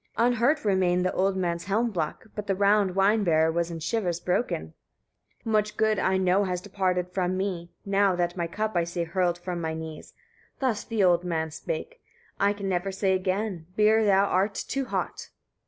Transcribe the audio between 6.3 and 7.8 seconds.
has departed from me,